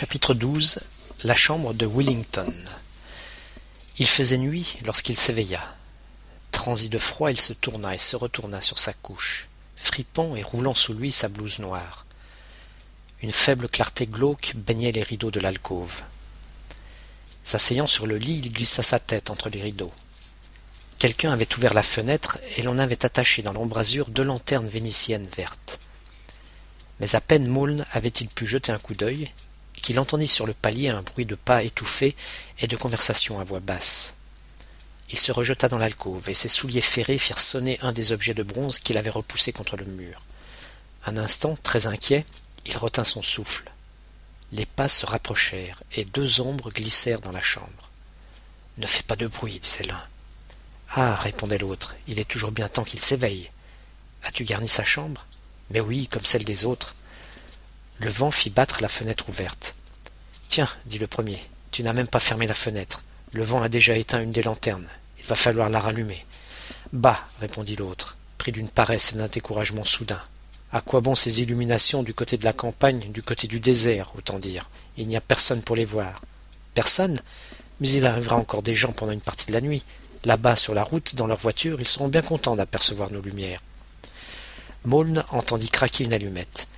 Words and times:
Chapitre 0.00 0.32
XII 0.32 0.78
La 1.24 1.34
chambre 1.34 1.74
de 1.74 1.84
Wellington 1.84 2.54
Il 3.98 4.06
faisait 4.06 4.38
nuit 4.38 4.76
lorsqu'il 4.84 5.16
s'éveilla. 5.16 5.74
Transi 6.52 6.88
de 6.88 6.98
froid, 6.98 7.32
il 7.32 7.40
se 7.40 7.52
tourna 7.52 7.96
et 7.96 7.98
se 7.98 8.14
retourna 8.14 8.60
sur 8.60 8.78
sa 8.78 8.92
couche, 8.92 9.48
fripant 9.74 10.36
et 10.36 10.44
roulant 10.44 10.74
sous 10.74 10.92
lui 10.92 11.10
sa 11.10 11.26
blouse 11.26 11.58
noire. 11.58 12.06
Une 13.22 13.32
faible 13.32 13.68
clarté 13.68 14.06
glauque 14.06 14.52
baignait 14.54 14.92
les 14.92 15.02
rideaux 15.02 15.32
de 15.32 15.40
l'alcôve. 15.40 16.02
S'asseyant 17.42 17.88
sur 17.88 18.06
le 18.06 18.18
lit, 18.18 18.38
il 18.38 18.52
glissa 18.52 18.84
sa 18.84 19.00
tête 19.00 19.30
entre 19.30 19.48
les 19.48 19.62
rideaux. 19.62 19.92
Quelqu'un 21.00 21.32
avait 21.32 21.52
ouvert 21.56 21.74
la 21.74 21.82
fenêtre 21.82 22.38
et 22.56 22.62
l'on 22.62 22.78
avait 22.78 23.04
attaché 23.04 23.42
dans 23.42 23.52
l'embrasure 23.52 24.06
deux 24.10 24.22
lanternes 24.22 24.68
vénitiennes 24.68 25.26
vertes. 25.36 25.80
Mais 27.00 27.16
à 27.16 27.20
peine 27.20 27.48
Maulne 27.48 27.84
avait-il 27.90 28.28
pu 28.28 28.46
jeter 28.46 28.70
un 28.70 28.78
coup 28.78 28.94
d'œil 28.94 29.32
qu'il 29.88 30.00
entendit 30.00 30.28
sur 30.28 30.44
le 30.44 30.52
palier 30.52 30.90
un 30.90 31.00
bruit 31.00 31.24
de 31.24 31.34
pas 31.34 31.62
étouffés 31.62 32.14
et 32.58 32.66
de 32.66 32.76
conversation 32.76 33.40
à 33.40 33.44
voix 33.44 33.60
basse. 33.60 34.12
Il 35.10 35.18
se 35.18 35.32
rejeta 35.32 35.70
dans 35.70 35.78
l'alcôve 35.78 36.28
et 36.28 36.34
ses 36.34 36.50
souliers 36.50 36.82
ferrés 36.82 37.16
firent 37.16 37.38
sonner 37.38 37.78
un 37.80 37.92
des 37.92 38.12
objets 38.12 38.34
de 38.34 38.42
bronze 38.42 38.80
qu'il 38.80 38.98
avait 38.98 39.08
repoussé 39.08 39.50
contre 39.50 39.78
le 39.78 39.86
mur. 39.86 40.20
Un 41.06 41.16
instant, 41.16 41.56
très 41.62 41.86
inquiet, 41.86 42.26
il 42.66 42.76
retint 42.76 43.02
son 43.02 43.22
souffle. 43.22 43.72
Les 44.52 44.66
pas 44.66 44.88
se 44.90 45.06
rapprochèrent 45.06 45.82
et 45.96 46.04
deux 46.04 46.42
ombres 46.42 46.70
glissèrent 46.70 47.22
dans 47.22 47.32
la 47.32 47.40
chambre. 47.40 47.88
Ne 48.76 48.86
fais 48.86 49.04
pas 49.04 49.16
de 49.16 49.26
bruit, 49.26 49.58
disait 49.58 49.84
l'un. 49.84 50.04
Ah, 50.90 51.14
répondait 51.14 51.56
l'autre, 51.56 51.96
il 52.08 52.20
est 52.20 52.28
toujours 52.28 52.52
bien 52.52 52.68
temps 52.68 52.84
qu'il 52.84 53.00
s'éveille. 53.00 53.50
As-tu 54.22 54.44
garni 54.44 54.68
sa 54.68 54.84
chambre? 54.84 55.24
Mais 55.70 55.80
oui, 55.80 56.08
comme 56.08 56.26
celle 56.26 56.44
des 56.44 56.66
autres. 56.66 56.94
Le 58.00 58.10
vent 58.10 58.30
fit 58.30 58.50
battre 58.50 58.82
la 58.82 58.88
fenêtre 58.88 59.30
ouverte. 59.30 59.76
Tiens, 60.48 60.68
dit 60.86 60.98
le 60.98 61.06
premier, 61.06 61.38
tu 61.70 61.82
n'as 61.82 61.92
même 61.92 62.06
pas 62.08 62.20
fermé 62.20 62.46
la 62.46 62.54
fenêtre. 62.54 63.02
Le 63.32 63.42
vent 63.42 63.62
a 63.62 63.68
déjà 63.68 63.96
éteint 63.96 64.22
une 64.22 64.32
des 64.32 64.42
lanternes. 64.42 64.88
Il 65.18 65.24
va 65.26 65.34
falloir 65.34 65.68
la 65.68 65.78
rallumer. 65.78 66.24
Bah, 66.92 67.28
répondit 67.40 67.76
l'autre, 67.76 68.16
pris 68.38 68.50
d'une 68.50 68.70
paresse 68.70 69.12
et 69.12 69.16
d'un 69.16 69.28
découragement 69.28 69.84
soudain. 69.84 70.22
À 70.72 70.80
quoi 70.80 71.00
bon 71.00 71.14
ces 71.14 71.42
illuminations 71.42 72.02
du 72.02 72.14
côté 72.14 72.38
de 72.38 72.44
la 72.44 72.54
campagne, 72.54 73.12
du 73.12 73.22
côté 73.22 73.46
du 73.46 73.60
désert, 73.60 74.12
autant 74.16 74.38
dire? 74.38 74.70
Il 74.96 75.06
n'y 75.06 75.16
a 75.16 75.20
personne 75.20 75.62
pour 75.62 75.76
les 75.76 75.84
voir. 75.84 76.22
Personne? 76.72 77.20
Mais 77.80 77.90
il 77.90 78.06
arrivera 78.06 78.36
encore 78.36 78.62
des 78.62 78.74
gens 78.74 78.92
pendant 78.92 79.12
une 79.12 79.20
partie 79.20 79.46
de 79.46 79.52
la 79.52 79.60
nuit. 79.60 79.84
Là-bas, 80.24 80.56
sur 80.56 80.74
la 80.74 80.82
route, 80.82 81.14
dans 81.14 81.26
leur 81.26 81.38
voiture, 81.38 81.80
ils 81.80 81.86
seront 81.86 82.08
bien 82.08 82.22
contents 82.22 82.56
d'apercevoir 82.56 83.10
nos 83.10 83.20
lumières. 83.20 83.62
Maulne 84.84 85.24
entendit 85.30 85.68
craquer 85.68 86.04
une 86.04 86.14
allumette. 86.14 86.68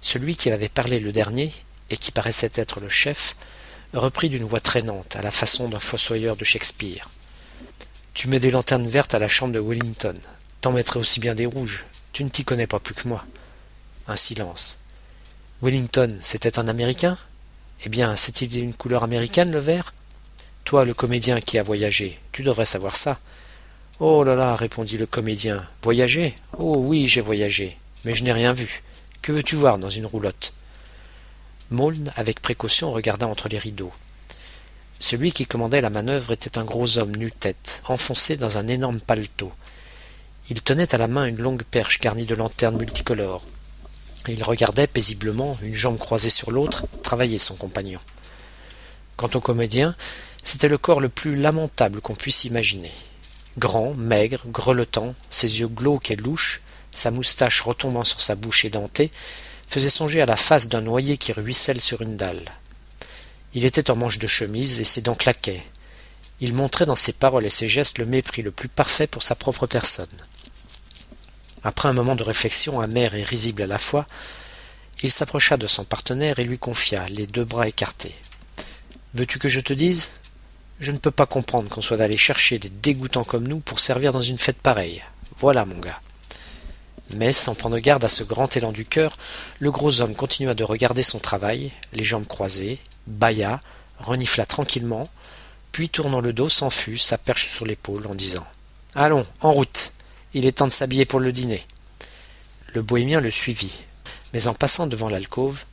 Celui 0.00 0.36
qui 0.36 0.50
avait 0.50 0.68
parlé 0.68 1.00
le 1.00 1.12
dernier, 1.12 1.52
et 1.90 1.96
qui 1.96 2.10
paraissait 2.12 2.50
être 2.54 2.80
le 2.80 2.88
chef, 2.88 3.36
reprit 3.94 4.28
d'une 4.28 4.44
voix 4.44 4.60
traînante, 4.60 5.16
à 5.16 5.22
la 5.22 5.30
façon 5.30 5.68
d'un 5.68 5.80
fossoyeur 5.80 6.36
de 6.36 6.44
Shakespeare. 6.44 7.08
Tu 8.14 8.28
mets 8.28 8.40
des 8.40 8.50
lanternes 8.50 8.86
vertes 8.86 9.14
à 9.14 9.18
la 9.18 9.28
chambre 9.28 9.54
de 9.54 9.60
Wellington. 9.60 10.14
T'en 10.60 10.72
mettrais 10.72 11.00
aussi 11.00 11.20
bien 11.20 11.34
des 11.34 11.46
rouges. 11.46 11.86
Tu 12.12 12.24
ne 12.24 12.28
t'y 12.28 12.44
connais 12.44 12.66
pas 12.66 12.80
plus 12.80 12.94
que 12.94 13.06
moi. 13.06 13.24
Un 14.08 14.16
silence. 14.16 14.78
Wellington, 15.62 16.18
c'était 16.20 16.58
un 16.58 16.68
Américain? 16.68 17.16
Eh 17.84 17.88
bien, 17.88 18.16
c'est-il 18.16 18.48
d'une 18.48 18.74
couleur 18.74 19.04
américaine, 19.04 19.52
le 19.52 19.60
vert? 19.60 19.94
Toi, 20.64 20.84
le 20.84 20.94
comédien 20.94 21.40
qui 21.40 21.58
a 21.58 21.62
voyagé, 21.62 22.18
tu 22.32 22.42
devrais 22.42 22.66
savoir 22.66 22.96
ça. 22.96 23.20
Oh 24.00 24.24
là 24.24 24.34
là, 24.34 24.54
répondit 24.54 24.98
le 24.98 25.06
comédien. 25.06 25.66
Voyager? 25.82 26.34
Oh 26.56 26.76
oui, 26.78 27.06
j'ai 27.06 27.20
voyagé, 27.20 27.78
mais 28.04 28.14
je 28.14 28.24
n'ai 28.24 28.32
rien 28.32 28.52
vu. 28.52 28.82
Que 29.22 29.32
veux-tu 29.32 29.56
voir 29.56 29.78
dans 29.78 29.88
une 29.88 30.06
roulotte? 30.06 30.52
Maulne, 31.70 32.12
avec 32.16 32.40
précaution, 32.40 32.92
regarda 32.92 33.26
entre 33.26 33.48
les 33.48 33.58
rideaux. 33.58 33.92
Celui 34.98 35.32
qui 35.32 35.46
commandait 35.46 35.80
la 35.80 35.90
manœuvre 35.90 36.32
était 36.32 36.58
un 36.58 36.64
gros 36.64 36.98
homme 36.98 37.14
nu-tête, 37.14 37.82
enfoncé 37.86 38.36
dans 38.36 38.58
un 38.58 38.66
énorme 38.68 39.00
paletot. 39.00 39.52
Il 40.50 40.62
tenait 40.62 40.94
à 40.94 40.98
la 40.98 41.08
main 41.08 41.26
une 41.26 41.42
longue 41.42 41.62
perche 41.62 42.00
garnie 42.00 42.26
de 42.26 42.34
lanternes 42.34 42.78
multicolores. 42.78 43.44
Il 44.28 44.42
regardait 44.42 44.86
paisiblement, 44.86 45.58
une 45.62 45.74
jambe 45.74 45.98
croisée 45.98 46.30
sur 46.30 46.50
l'autre, 46.50 46.86
travailler 47.02 47.38
son 47.38 47.54
compagnon. 47.54 48.00
Quant 49.16 49.30
au 49.34 49.40
comédien, 49.40 49.94
c'était 50.42 50.68
le 50.68 50.78
corps 50.78 51.00
le 51.00 51.08
plus 51.08 51.36
lamentable 51.36 52.00
qu'on 52.00 52.14
puisse 52.14 52.44
imaginer. 52.44 52.92
Grand, 53.58 53.92
maigre, 53.94 54.42
grelottant, 54.46 55.14
ses 55.28 55.60
yeux 55.60 55.68
glauques 55.68 56.10
et 56.10 56.16
louches, 56.16 56.62
sa 56.90 57.10
moustache 57.10 57.60
retombant 57.60 58.04
sur 58.04 58.20
sa 58.20 58.34
bouche 58.34 58.64
édentée, 58.64 59.10
faisait 59.68 59.88
songer 59.88 60.20
à 60.20 60.26
la 60.26 60.36
face 60.36 60.68
d'un 60.68 60.80
noyer 60.80 61.18
qui 61.18 61.32
ruisselle 61.32 61.80
sur 61.80 62.02
une 62.02 62.16
dalle. 62.16 62.44
Il 63.54 63.64
était 63.64 63.90
en 63.90 63.96
manche 63.96 64.18
de 64.18 64.26
chemise 64.26 64.80
et 64.80 64.84
ses 64.84 65.02
dents 65.02 65.14
claquaient. 65.14 65.62
Il 66.40 66.54
montrait 66.54 66.86
dans 66.86 66.94
ses 66.94 67.12
paroles 67.12 67.46
et 67.46 67.50
ses 67.50 67.68
gestes 67.68 67.98
le 67.98 68.06
mépris 68.06 68.42
le 68.42 68.50
plus 68.50 68.68
parfait 68.68 69.06
pour 69.06 69.22
sa 69.22 69.34
propre 69.34 69.66
personne. 69.66 70.06
Après 71.62 71.88
un 71.88 71.92
moment 71.92 72.16
de 72.16 72.22
réflexion 72.22 72.80
amère 72.80 73.14
et 73.14 73.22
risible 73.22 73.62
à 73.62 73.66
la 73.66 73.78
fois, 73.78 74.06
il 75.02 75.10
s'approcha 75.10 75.56
de 75.56 75.66
son 75.66 75.84
partenaire 75.84 76.38
et 76.38 76.44
lui 76.44 76.58
confia, 76.58 77.06
les 77.08 77.26
deux 77.26 77.44
bras 77.44 77.68
écartés. 77.68 78.14
Veux-tu 79.14 79.38
que 79.38 79.48
je 79.48 79.60
te 79.60 79.72
dise? 79.72 80.10
Je 80.80 80.92
ne 80.92 80.98
peux 80.98 81.10
pas 81.10 81.26
comprendre 81.26 81.68
qu'on 81.68 81.80
soit 81.80 82.00
allé 82.00 82.16
chercher 82.16 82.58
des 82.58 82.68
dégoûtants 82.68 83.24
comme 83.24 83.46
nous 83.46 83.58
pour 83.58 83.80
servir 83.80 84.12
dans 84.12 84.20
une 84.20 84.38
fête 84.38 84.58
pareille. 84.58 85.02
Voilà, 85.38 85.64
mon 85.64 85.78
gars. 85.78 86.00
Mais, 87.14 87.32
sans 87.32 87.54
prendre 87.54 87.78
garde 87.78 88.04
à 88.04 88.08
ce 88.08 88.22
grand 88.22 88.54
élan 88.56 88.72
du 88.72 88.84
cœur, 88.84 89.16
le 89.58 89.70
gros 89.70 90.00
homme 90.00 90.14
continua 90.14 90.54
de 90.54 90.64
regarder 90.64 91.02
son 91.02 91.18
travail, 91.18 91.72
les 91.92 92.04
jambes 92.04 92.26
croisées, 92.26 92.78
bâilla, 93.06 93.60
renifla 93.98 94.44
tranquillement, 94.44 95.08
puis 95.72 95.88
tournant 95.88 96.20
le 96.20 96.32
dos 96.32 96.48
s'enfut, 96.48 96.98
sa 96.98 97.18
perche 97.18 97.50
sur 97.50 97.64
l'épaule, 97.64 98.06
en 98.06 98.14
disant 98.14 98.46
Allons, 98.94 99.26
en 99.40 99.52
route. 99.52 99.92
Il 100.34 100.44
est 100.44 100.58
temps 100.58 100.66
de 100.66 100.72
s'habiller 100.72 101.06
pour 101.06 101.20
le 101.20 101.32
dîner. 101.32 101.66
Le 102.74 102.82
bohémien 102.82 103.20
le 103.20 103.30
suivit, 103.30 103.84
mais 104.34 104.46
en 104.46 104.54
passant 104.54 104.86
devant 104.86 105.08
l'alcôve, 105.08 105.64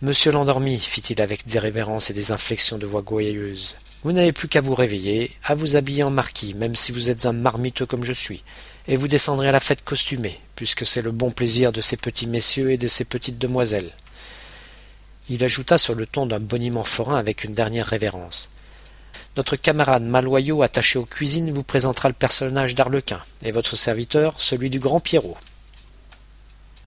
Monsieur 0.00 0.30
l'endormi, 0.30 0.78
fit-il 0.78 1.20
avec 1.20 1.48
des 1.48 1.58
révérences 1.58 2.08
et 2.08 2.12
des 2.12 2.30
inflexions 2.30 2.78
de 2.78 2.86
voix 2.86 3.02
gouailleuse, 3.02 3.76
vous 4.04 4.12
n'avez 4.12 4.32
plus 4.32 4.48
qu'à 4.48 4.60
vous 4.60 4.74
réveiller, 4.74 5.32
à 5.44 5.54
vous 5.54 5.76
habiller 5.76 6.04
en 6.04 6.10
marquis, 6.10 6.54
même 6.54 6.76
si 6.76 6.92
vous 6.92 7.10
êtes 7.10 7.26
un 7.26 7.32
marmiteux 7.32 7.86
comme 7.86 8.04
je 8.04 8.12
suis, 8.12 8.44
et 8.86 8.96
vous 8.96 9.08
descendrez 9.08 9.48
à 9.48 9.52
la 9.52 9.60
fête 9.60 9.84
costumée, 9.84 10.38
puisque 10.54 10.86
c'est 10.86 11.02
le 11.02 11.10
bon 11.10 11.30
plaisir 11.30 11.72
de 11.72 11.80
ces 11.80 11.96
petits 11.96 12.28
messieurs 12.28 12.70
et 12.70 12.78
de 12.78 12.86
ces 12.86 13.04
petites 13.04 13.38
demoiselles. 13.38 13.92
Il 15.28 15.42
ajouta 15.44 15.78
sur 15.78 15.94
le 15.94 16.06
ton 16.06 16.26
d'un 16.26 16.40
boniment 16.40 16.84
forain 16.84 17.18
avec 17.18 17.44
une 17.44 17.54
dernière 17.54 17.86
révérence. 17.86 18.50
Notre 19.36 19.56
camarade 19.56 20.04
Maloyau 20.04 20.62
attaché 20.62 20.98
aux 20.98 21.04
cuisines 21.04 21.52
vous 21.52 21.62
présentera 21.62 22.08
le 22.08 22.14
personnage 22.14 22.74
d'Arlequin, 22.74 23.20
et 23.42 23.50
votre 23.50 23.76
serviteur 23.76 24.40
celui 24.40 24.70
du 24.70 24.78
grand 24.78 25.00
Pierrot. 25.00 25.36